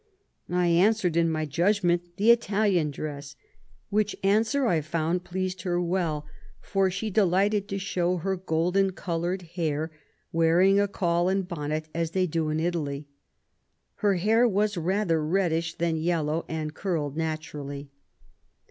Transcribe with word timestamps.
I 0.49 0.65
answered, 0.65 1.15
in 1.15 1.29
my 1.29 1.45
judgment, 1.45 2.17
the 2.17 2.31
Italian 2.31 2.89
dress; 2.89 3.35
which 3.91 4.15
answer, 4.23 4.65
I 4.65 4.81
found, 4.81 5.23
pleased 5.23 5.61
her 5.61 5.79
well, 5.79 6.25
for 6.59 6.89
she 6.89 7.11
delighted 7.11 7.67
to 7.67 7.77
show 7.77 8.17
her 8.17 8.35
golden 8.35 8.93
coloured 8.93 9.43
hair, 9.43 9.91
wearing 10.31 10.79
a 10.79 10.87
caul 10.87 11.29
and 11.29 11.47
bonnet, 11.47 11.87
as 11.93 12.09
they 12.17 12.25
do 12.25 12.49
in 12.49 12.59
Italy. 12.59 13.09
Her 13.97 14.15
hair 14.15 14.47
was 14.47 14.75
rather 14.75 15.23
reddish 15.23 15.75
than 15.75 15.97
yellow, 15.97 16.45
and 16.49 16.73
curled 16.73 17.15
naturally." 17.15 17.91